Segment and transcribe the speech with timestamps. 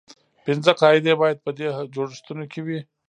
[0.45, 2.79] پنځه قاعدې باید په دې جوړښتونو کې وي.